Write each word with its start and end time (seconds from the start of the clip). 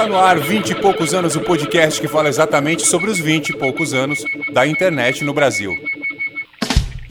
Está 0.00 0.08
no 0.08 0.18
ar 0.18 0.40
20 0.40 0.70
e 0.70 0.74
poucos 0.76 1.12
anos 1.12 1.36
o 1.36 1.42
podcast 1.42 2.00
que 2.00 2.08
fala 2.08 2.30
exatamente 2.30 2.86
sobre 2.86 3.10
os 3.10 3.18
20 3.18 3.50
e 3.50 3.58
poucos 3.58 3.92
anos 3.92 4.24
da 4.50 4.66
internet 4.66 5.22
no 5.22 5.34
Brasil. 5.34 5.76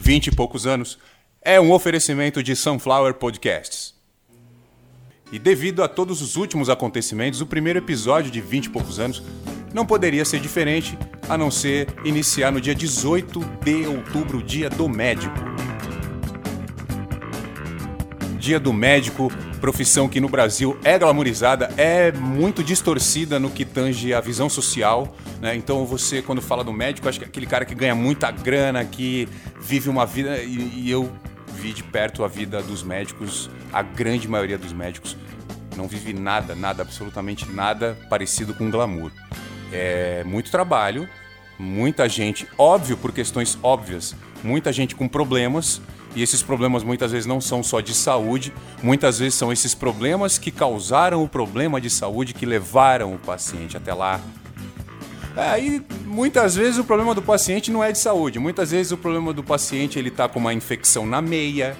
20 0.00 0.26
e 0.26 0.30
poucos 0.32 0.66
anos 0.66 0.98
é 1.40 1.60
um 1.60 1.70
oferecimento 1.70 2.42
de 2.42 2.56
Sunflower 2.56 3.14
Podcasts. 3.14 3.94
E 5.30 5.38
devido 5.38 5.84
a 5.84 5.88
todos 5.88 6.20
os 6.20 6.34
últimos 6.34 6.68
acontecimentos, 6.68 7.40
o 7.40 7.46
primeiro 7.46 7.78
episódio 7.78 8.28
de 8.28 8.40
20 8.40 8.64
e 8.64 8.70
poucos 8.70 8.98
anos 8.98 9.22
não 9.72 9.86
poderia 9.86 10.24
ser 10.24 10.40
diferente 10.40 10.98
a 11.28 11.38
não 11.38 11.48
ser 11.48 11.86
iniciar 12.04 12.50
no 12.50 12.60
dia 12.60 12.74
18 12.74 13.38
de 13.62 13.86
outubro, 13.86 14.42
dia 14.42 14.68
do 14.68 14.88
médico. 14.88 15.38
Dia 18.36 18.58
do 18.58 18.72
médico, 18.72 19.30
profissão 19.60 20.08
que 20.08 20.20
no 20.20 20.28
Brasil 20.28 20.78
é 20.82 20.98
glamourizada, 20.98 21.70
é 21.76 22.10
muito 22.10 22.64
distorcida 22.64 23.38
no 23.38 23.50
que 23.50 23.64
tange 23.64 24.12
a 24.14 24.20
visão 24.20 24.48
social. 24.48 25.14
Né? 25.40 25.54
Então 25.54 25.84
você, 25.84 26.22
quando 26.22 26.40
fala 26.40 26.64
do 26.64 26.72
médico, 26.72 27.08
acho 27.08 27.18
que 27.18 27.24
é 27.24 27.28
aquele 27.28 27.46
cara 27.46 27.64
que 27.64 27.74
ganha 27.74 27.94
muita 27.94 28.30
grana, 28.30 28.84
que 28.84 29.28
vive 29.60 29.88
uma 29.88 30.06
vida. 30.06 30.38
E, 30.38 30.86
e 30.86 30.90
eu 30.90 31.12
vi 31.54 31.72
de 31.72 31.82
perto 31.82 32.24
a 32.24 32.28
vida 32.28 32.62
dos 32.62 32.82
médicos, 32.82 33.50
a 33.72 33.82
grande 33.82 34.26
maioria 34.26 34.56
dos 34.56 34.72
médicos 34.72 35.16
não 35.76 35.86
vive 35.86 36.12
nada, 36.12 36.54
nada, 36.54 36.82
absolutamente 36.82 37.50
nada 37.50 37.96
parecido 38.08 38.54
com 38.54 38.70
glamour. 38.70 39.12
É 39.72 40.24
muito 40.24 40.50
trabalho, 40.50 41.08
muita 41.58 42.08
gente, 42.08 42.48
óbvio 42.58 42.96
por 42.96 43.12
questões 43.12 43.58
óbvias, 43.62 44.16
muita 44.42 44.72
gente 44.72 44.94
com 44.94 45.06
problemas 45.06 45.80
e 46.14 46.22
esses 46.22 46.42
problemas 46.42 46.82
muitas 46.82 47.12
vezes 47.12 47.26
não 47.26 47.40
são 47.40 47.62
só 47.62 47.80
de 47.80 47.94
saúde, 47.94 48.52
muitas 48.82 49.18
vezes 49.18 49.34
são 49.34 49.52
esses 49.52 49.74
problemas 49.74 50.38
que 50.38 50.50
causaram 50.50 51.22
o 51.22 51.28
problema 51.28 51.80
de 51.80 51.88
saúde 51.88 52.34
que 52.34 52.44
levaram 52.44 53.14
o 53.14 53.18
paciente 53.18 53.76
até 53.76 53.94
lá. 53.94 54.20
Aí 55.36 55.76
é, 55.76 55.94
muitas 56.04 56.56
vezes 56.56 56.78
o 56.78 56.84
problema 56.84 57.14
do 57.14 57.22
paciente 57.22 57.70
não 57.70 57.82
é 57.82 57.92
de 57.92 57.98
saúde, 57.98 58.38
muitas 58.38 58.72
vezes 58.72 58.90
o 58.92 58.96
problema 58.96 59.32
do 59.32 59.44
paciente 59.44 59.98
ele 59.98 60.08
está 60.08 60.28
com 60.28 60.40
uma 60.40 60.52
infecção 60.52 61.06
na 61.06 61.22
meia, 61.22 61.76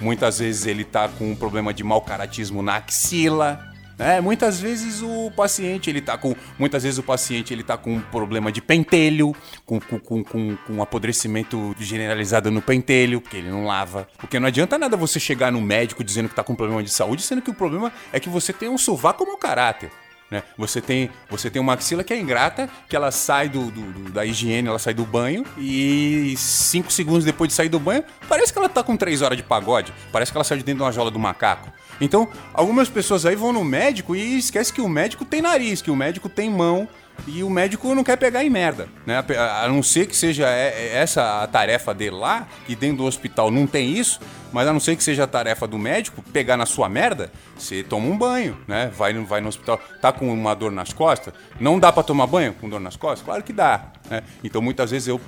muitas 0.00 0.38
vezes 0.38 0.66
ele 0.66 0.82
está 0.82 1.08
com 1.08 1.30
um 1.30 1.36
problema 1.36 1.74
de 1.74 1.84
mau 1.84 2.00
caratismo 2.00 2.62
na 2.62 2.76
axila. 2.76 3.60
É, 3.98 4.20
muitas 4.20 4.60
vezes 4.60 5.02
o 5.02 5.30
paciente 5.34 5.90
ele 5.90 6.00
tá 6.00 6.16
com. 6.16 6.34
Muitas 6.58 6.84
vezes 6.84 6.98
o 6.98 7.02
paciente 7.02 7.52
ele 7.52 7.64
tá 7.64 7.76
com 7.76 7.94
um 7.94 8.00
problema 8.00 8.52
de 8.52 8.62
pentelho, 8.62 9.34
com, 9.66 9.80
com, 9.80 9.98
com, 9.98 10.24
com, 10.24 10.56
com 10.56 10.82
apodrecimento 10.82 11.74
generalizado 11.78 12.50
no 12.50 12.62
pentelho, 12.62 13.20
porque 13.20 13.36
ele 13.36 13.50
não 13.50 13.66
lava. 13.66 14.08
Porque 14.16 14.38
não 14.38 14.46
adianta 14.46 14.78
nada 14.78 14.96
você 14.96 15.18
chegar 15.18 15.50
no 15.50 15.60
médico 15.60 16.04
dizendo 16.04 16.28
que 16.28 16.34
tá 16.34 16.44
com 16.44 16.54
problema 16.54 16.82
de 16.82 16.90
saúde, 16.90 17.22
sendo 17.22 17.42
que 17.42 17.50
o 17.50 17.54
problema 17.54 17.92
é 18.12 18.20
que 18.20 18.28
você 18.28 18.52
tem 18.52 18.68
um 18.68 18.78
sovaco 18.78 19.26
mau 19.26 19.36
caráter. 19.36 19.90
Né? 20.30 20.42
Você, 20.58 20.80
tem, 20.80 21.10
você 21.30 21.50
tem 21.50 21.60
uma 21.60 21.72
axila 21.72 22.04
que 22.04 22.12
é 22.12 22.20
ingrata, 22.20 22.68
que 22.88 22.94
ela 22.94 23.10
sai 23.10 23.48
do, 23.48 23.70
do, 23.70 23.92
do, 23.92 24.10
da 24.10 24.26
higiene, 24.26 24.68
ela 24.68 24.78
sai 24.78 24.92
do 24.92 25.04
banho, 25.04 25.44
e 25.56 26.34
cinco 26.36 26.92
segundos 26.92 27.24
depois 27.24 27.48
de 27.48 27.54
sair 27.54 27.68
do 27.68 27.80
banho, 27.80 28.04
parece 28.28 28.52
que 28.52 28.58
ela 28.58 28.68
tá 28.68 28.82
com 28.82 28.96
três 28.96 29.22
horas 29.22 29.38
de 29.38 29.42
pagode, 29.42 29.92
parece 30.12 30.30
que 30.30 30.36
ela 30.36 30.44
saiu 30.44 30.58
de 30.58 30.64
dentro 30.64 30.78
de 30.78 30.84
uma 30.84 30.92
jola 30.92 31.10
do 31.10 31.18
macaco. 31.18 31.72
Então, 32.00 32.28
algumas 32.52 32.88
pessoas 32.88 33.24
aí 33.26 33.34
vão 33.34 33.52
no 33.52 33.64
médico 33.64 34.14
e 34.14 34.38
esquece 34.38 34.72
que 34.72 34.80
o 34.80 34.88
médico 34.88 35.24
tem 35.24 35.40
nariz, 35.40 35.82
que 35.82 35.90
o 35.90 35.96
médico 35.96 36.28
tem 36.28 36.50
mão, 36.50 36.86
e 37.26 37.42
o 37.42 37.50
médico 37.50 37.94
não 37.94 38.04
quer 38.04 38.16
pegar 38.16 38.44
em 38.44 38.50
merda, 38.50 38.88
né? 39.04 39.24
A 39.62 39.66
não 39.66 39.82
ser 39.82 40.06
que 40.06 40.16
seja 40.16 40.48
essa 40.48 41.42
a 41.42 41.46
tarefa 41.46 41.92
dele 41.92 42.14
lá, 42.14 42.46
que 42.66 42.76
dentro 42.76 42.98
do 42.98 43.04
hospital 43.04 43.50
não 43.50 43.66
tem 43.66 43.98
isso, 43.98 44.20
mas 44.52 44.66
a 44.66 44.72
não 44.72 44.80
ser 44.80 44.96
que 44.96 45.02
seja 45.02 45.24
a 45.24 45.26
tarefa 45.26 45.66
do 45.66 45.78
médico 45.78 46.22
pegar 46.32 46.56
na 46.56 46.66
sua 46.66 46.88
merda, 46.88 47.30
você 47.56 47.82
toma 47.82 48.06
um 48.06 48.16
banho, 48.16 48.56
né? 48.66 48.90
Vai, 48.96 49.12
vai 49.14 49.40
no 49.40 49.48
hospital, 49.48 49.80
tá 50.00 50.12
com 50.12 50.32
uma 50.32 50.54
dor 50.54 50.72
nas 50.72 50.92
costas, 50.92 51.34
não 51.60 51.78
dá 51.78 51.92
para 51.92 52.02
tomar 52.02 52.26
banho 52.26 52.54
com 52.54 52.68
dor 52.68 52.80
nas 52.80 52.96
costas? 52.96 53.24
Claro 53.24 53.42
que 53.42 53.52
dá, 53.52 53.92
né? 54.10 54.22
Então 54.42 54.60
muitas 54.62 54.90
vezes 54.90 55.08
eu 55.08 55.20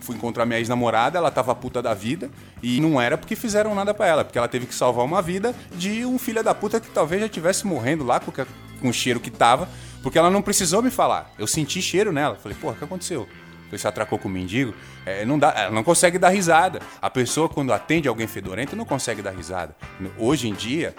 fui 0.00 0.16
encontrar 0.16 0.44
minha 0.44 0.58
ex-namorada, 0.58 1.18
ela 1.18 1.30
tava 1.30 1.54
puta 1.54 1.80
da 1.80 1.94
vida 1.94 2.30
e 2.62 2.80
não 2.80 3.00
era 3.00 3.16
porque 3.16 3.36
fizeram 3.36 3.74
nada 3.74 3.94
para 3.94 4.06
ela, 4.06 4.24
porque 4.24 4.36
ela 4.36 4.48
teve 4.48 4.66
que 4.66 4.74
salvar 4.74 5.04
uma 5.04 5.22
vida 5.22 5.54
de 5.76 6.04
um 6.04 6.18
filho 6.18 6.42
da 6.42 6.54
puta 6.54 6.80
que 6.80 6.88
talvez 6.90 7.22
já 7.22 7.28
tivesse 7.28 7.66
morrendo 7.66 8.04
lá 8.04 8.18
com, 8.18 8.32
com 8.32 8.88
o 8.88 8.92
cheiro 8.92 9.20
que 9.20 9.30
tava 9.30 9.68
porque 10.06 10.20
ela 10.20 10.30
não 10.30 10.40
precisou 10.40 10.80
me 10.80 10.88
falar. 10.88 11.32
Eu 11.36 11.48
senti 11.48 11.82
cheiro 11.82 12.12
nela. 12.12 12.36
Falei, 12.36 12.56
porra, 12.60 12.74
o 12.74 12.76
que 12.76 12.84
aconteceu? 12.84 13.26
Você 13.70 13.86
atracou 13.88 14.18
com 14.18 14.28
o 14.28 14.30
mendigo? 14.30 14.74
É, 15.04 15.24
não 15.24 15.38
dá, 15.38 15.52
ela 15.56 15.70
não 15.70 15.84
consegue 15.84 16.18
dar 16.18 16.30
risada. 16.30 16.80
A 17.00 17.10
pessoa, 17.10 17.48
quando 17.48 17.72
atende 17.72 18.08
alguém 18.08 18.26
fedorento, 18.26 18.76
não 18.76 18.84
consegue 18.84 19.22
dar 19.22 19.30
risada. 19.30 19.74
Hoje 20.18 20.48
em 20.48 20.54
dia, 20.54 20.94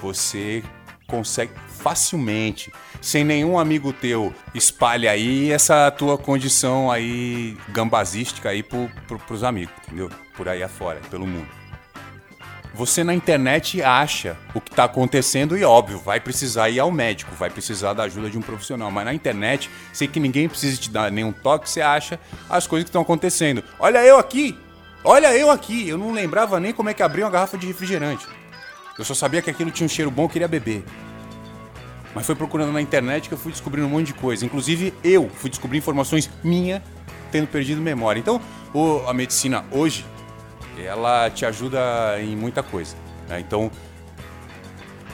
você 0.00 0.62
consegue 1.06 1.52
facilmente, 1.68 2.72
sem 3.00 3.24
nenhum 3.24 3.58
amigo 3.58 3.92
teu 3.92 4.34
espalhe 4.54 5.06
aí 5.06 5.52
essa 5.52 5.90
tua 5.90 6.18
condição 6.18 6.90
aí 6.90 7.56
gambazística 7.68 8.48
aí 8.48 8.62
pro, 8.62 8.90
pro, 9.06 9.18
pros 9.18 9.44
amigos, 9.44 9.72
entendeu? 9.86 10.10
Por 10.36 10.48
aí 10.48 10.62
afora, 10.62 11.00
pelo 11.10 11.26
mundo. 11.26 11.65
Você 12.76 13.02
na 13.02 13.14
internet 13.14 13.82
acha 13.82 14.36
o 14.52 14.60
que 14.60 14.70
está 14.70 14.84
acontecendo 14.84 15.56
e 15.56 15.64
óbvio, 15.64 15.98
vai 15.98 16.20
precisar 16.20 16.68
ir 16.68 16.78
ao 16.78 16.92
médico, 16.92 17.34
vai 17.34 17.48
precisar 17.48 17.94
da 17.94 18.02
ajuda 18.02 18.28
de 18.28 18.36
um 18.36 18.42
profissional. 18.42 18.90
Mas 18.90 19.06
na 19.06 19.14
internet, 19.14 19.70
sem 19.94 20.06
que 20.06 20.20
ninguém 20.20 20.46
precise 20.46 20.76
te 20.76 20.90
dar 20.90 21.10
nenhum 21.10 21.32
toque, 21.32 21.70
você 21.70 21.80
acha 21.80 22.20
as 22.50 22.66
coisas 22.66 22.84
que 22.84 22.90
estão 22.90 23.00
acontecendo. 23.00 23.64
Olha 23.78 24.04
eu 24.04 24.18
aqui! 24.18 24.58
Olha 25.02 25.34
eu 25.34 25.50
aqui! 25.50 25.88
Eu 25.88 25.96
não 25.96 26.12
lembrava 26.12 26.60
nem 26.60 26.70
como 26.70 26.90
é 26.90 26.94
que 26.94 27.02
abria 27.02 27.24
uma 27.24 27.30
garrafa 27.30 27.56
de 27.56 27.66
refrigerante. 27.66 28.26
Eu 28.98 29.06
só 29.06 29.14
sabia 29.14 29.40
que 29.40 29.48
aquilo 29.48 29.70
tinha 29.70 29.86
um 29.86 29.88
cheiro 29.88 30.10
bom 30.10 30.26
e 30.26 30.28
queria 30.28 30.46
beber. 30.46 30.84
Mas 32.14 32.26
foi 32.26 32.34
procurando 32.34 32.72
na 32.72 32.82
internet 32.82 33.26
que 33.26 33.34
eu 33.34 33.38
fui 33.38 33.52
descobrindo 33.52 33.86
um 33.86 33.90
monte 33.90 34.08
de 34.08 34.14
coisa. 34.14 34.44
Inclusive, 34.44 34.92
eu 35.02 35.30
fui 35.30 35.48
descobrir 35.48 35.78
informações 35.78 36.28
minha 36.44 36.82
tendo 37.32 37.46
perdido 37.46 37.80
memória. 37.80 38.20
Então, 38.20 38.38
a 39.06 39.14
medicina 39.14 39.64
hoje 39.70 40.04
ela 40.78 41.30
te 41.30 41.44
ajuda 41.44 42.20
em 42.20 42.36
muita 42.36 42.62
coisa. 42.62 42.96
Né? 43.28 43.40
Então, 43.40 43.70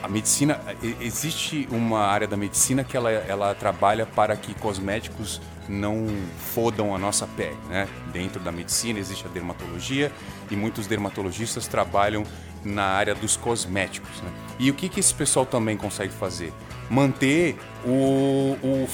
a 0.01 0.07
medicina 0.07 0.59
existe 0.99 1.67
uma 1.71 2.01
área 2.01 2.27
da 2.27 2.35
medicina 2.35 2.83
que 2.83 2.97
ela, 2.97 3.09
ela 3.09 3.55
trabalha 3.55 4.05
para 4.05 4.35
que 4.35 4.53
cosméticos 4.53 5.41
não 5.69 6.07
fodam 6.37 6.93
a 6.93 6.97
nossa 6.97 7.25
pele, 7.25 7.57
né? 7.69 7.87
Dentro 8.11 8.41
da 8.41 8.51
medicina 8.51 8.99
existe 8.99 9.25
a 9.25 9.29
dermatologia 9.29 10.11
e 10.51 10.57
muitos 10.57 10.87
dermatologistas 10.87 11.67
trabalham 11.67 12.25
na 12.65 12.83
área 12.83 13.15
dos 13.15 13.37
cosméticos, 13.37 14.21
né? 14.21 14.29
E 14.59 14.69
o 14.69 14.73
que, 14.73 14.89
que 14.89 14.99
esse 14.99 15.13
pessoal 15.13 15.45
também 15.45 15.77
consegue 15.77 16.11
fazer? 16.11 16.51
Manter 16.89 17.57
o, 17.85 18.57
o 18.61 18.87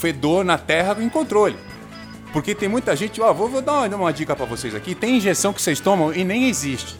fedor 0.00 0.42
na 0.42 0.56
terra 0.56 0.96
em 1.02 1.08
controle. 1.10 1.58
Porque 2.32 2.54
tem 2.54 2.68
muita 2.68 2.94
gente, 2.94 3.20
ó, 3.20 3.32
vou, 3.32 3.48
vou 3.48 3.62
dar 3.62 3.88
uma, 3.88 3.96
uma 3.96 4.12
dica 4.12 4.34
para 4.36 4.44
vocês 4.44 4.74
aqui. 4.74 4.94
Tem 4.94 5.16
injeção 5.16 5.52
que 5.52 5.62
vocês 5.62 5.80
tomam 5.80 6.12
e 6.12 6.24
nem 6.24 6.48
existe. 6.48 6.96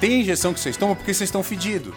Tem 0.00 0.20
injeção 0.20 0.54
que 0.54 0.60
vocês 0.60 0.76
tomam 0.76 0.94
porque 0.94 1.12
vocês 1.12 1.28
estão 1.28 1.42
fedidos. 1.42 1.92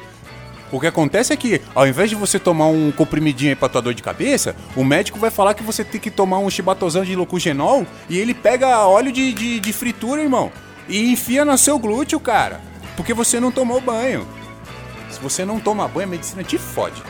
O 0.71 0.79
que 0.79 0.87
acontece 0.87 1.33
é 1.33 1.35
que, 1.35 1.61
ao 1.75 1.85
invés 1.85 2.09
de 2.09 2.15
você 2.15 2.39
tomar 2.39 2.67
um 2.67 2.91
comprimidinho 2.93 3.57
pra 3.57 3.67
tua 3.67 3.81
dor 3.81 3.93
de 3.93 4.01
cabeça, 4.01 4.55
o 4.75 4.85
médico 4.85 5.19
vai 5.19 5.29
falar 5.29 5.53
que 5.53 5.63
você 5.63 5.83
tem 5.83 5.99
que 5.99 6.09
tomar 6.09 6.39
um 6.39 6.49
chibatosão 6.49 7.03
de 7.03 7.13
locugenol 7.13 7.85
e 8.09 8.17
ele 8.17 8.33
pega 8.33 8.87
óleo 8.87 9.11
de, 9.11 9.33
de, 9.33 9.59
de 9.59 9.73
fritura, 9.73 10.21
irmão, 10.21 10.49
e 10.87 11.11
enfia 11.11 11.43
no 11.43 11.57
seu 11.57 11.77
glúteo, 11.77 12.19
cara. 12.21 12.61
Porque 12.95 13.13
você 13.13 13.37
não 13.37 13.51
tomou 13.51 13.81
banho. 13.81 14.25
Se 15.09 15.19
você 15.19 15.43
não 15.43 15.59
toma 15.59 15.89
banho, 15.89 16.07
a 16.07 16.11
medicina 16.11 16.41
te 16.41 16.57
fode. 16.57 17.03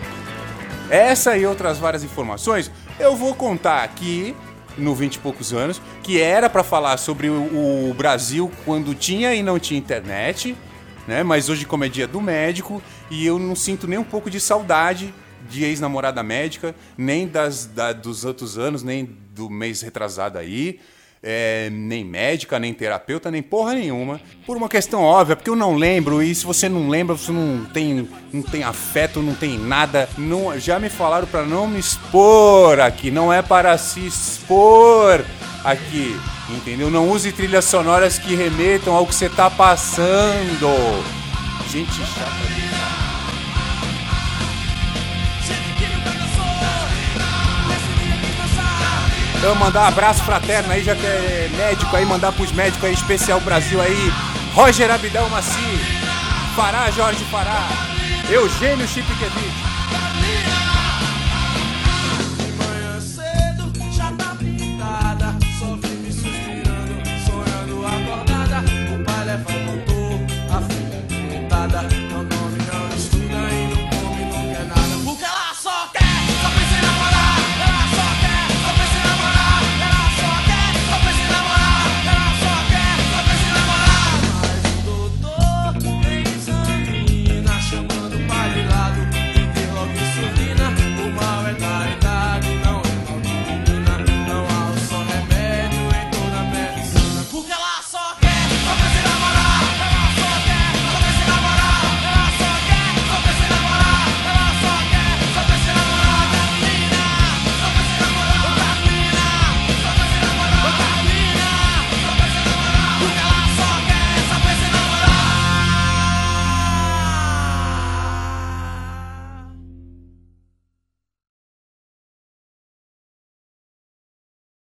Essa 0.89 1.37
e 1.37 1.45
outras 1.45 1.77
várias 1.77 2.03
informações 2.03 2.71
eu 2.99 3.15
vou 3.15 3.33
contar 3.33 3.83
aqui 3.83 4.35
no 4.77 4.95
20 4.95 5.15
e 5.15 5.19
poucos 5.19 5.53
anos, 5.53 5.81
que 6.03 6.21
era 6.21 6.49
para 6.49 6.63
falar 6.63 6.97
sobre 6.97 7.29
o, 7.29 7.89
o, 7.89 7.93
Brasil 7.93 8.51
quando 8.65 8.95
tinha 8.95 9.33
e 9.33 9.43
não 9.43 9.59
tinha 9.59 9.77
internet, 9.77 10.55
né? 11.07 11.23
Mas 11.23 11.49
hoje 11.49 11.65
como 11.65 11.83
é 11.83 11.89
dia 11.89 12.07
do 12.07 12.21
médico 12.21 12.81
e 13.09 13.25
eu 13.25 13.37
não 13.37 13.55
sinto 13.55 13.87
nem 13.87 13.99
um 13.99 14.03
pouco 14.03 14.29
de 14.29 14.39
saudade 14.39 15.13
de 15.49 15.63
ex-namorada 15.65 16.23
médica, 16.23 16.73
nem 16.97 17.27
das 17.27 17.65
da, 17.65 17.91
dos 17.91 18.23
outros 18.23 18.57
anos, 18.57 18.83
nem 18.83 19.05
do 19.33 19.49
mês 19.49 19.81
retrasado 19.81 20.37
aí 20.37 20.79
é, 21.23 21.69
nem 21.71 22.03
médica, 22.03 22.59
nem 22.59 22.73
terapeuta, 22.73 23.29
nem 23.29 23.41
porra 23.41 23.73
nenhuma. 23.73 24.19
Por 24.45 24.57
uma 24.57 24.67
questão 24.67 25.03
óbvia, 25.03 25.35
porque 25.35 25.49
eu 25.49 25.55
não 25.55 25.75
lembro, 25.75 26.21
e 26.21 26.33
se 26.33 26.45
você 26.45 26.67
não 26.67 26.89
lembra, 26.89 27.15
você 27.15 27.31
não 27.31 27.65
tem, 27.65 28.07
não 28.33 28.41
tem 28.41 28.63
afeto, 28.63 29.21
não 29.21 29.35
tem 29.35 29.57
nada. 29.57 30.09
Não, 30.17 30.57
já 30.59 30.79
me 30.79 30.89
falaram 30.89 31.27
para 31.27 31.43
não 31.43 31.67
me 31.67 31.79
expor 31.79 32.79
aqui, 32.79 33.11
não 33.11 33.31
é 33.31 33.41
para 33.41 33.77
se 33.77 34.05
expor 34.05 35.23
aqui, 35.63 36.19
entendeu? 36.49 36.89
Não 36.89 37.09
use 37.09 37.31
trilhas 37.31 37.65
sonoras 37.65 38.17
que 38.17 38.35
remetam 38.35 38.95
ao 38.95 39.05
que 39.05 39.13
você 39.13 39.29
tá 39.29 39.49
passando. 39.49 40.67
Gente 41.69 41.93
chata. 41.93 42.80
Eu 49.43 49.55
mandar 49.55 49.81
um 49.81 49.87
abraço 49.87 50.23
fraterno 50.23 50.71
aí, 50.71 50.83
já 50.83 50.95
que 50.95 51.05
é 51.05 51.49
médico 51.57 51.95
aí, 51.95 52.05
mandar 52.05 52.31
pros 52.31 52.51
médicos 52.51 52.83
aí, 52.83 52.93
especial 52.93 53.39
Brasil 53.39 53.81
aí. 53.81 54.13
Roger 54.53 54.91
Abdel 54.91 55.27
Maci, 55.29 55.79
Fará 56.55 56.91
Jorge 56.91 57.23
Fará, 57.25 57.67
Eugênio 58.29 58.87
Chipkevich. 58.87 59.70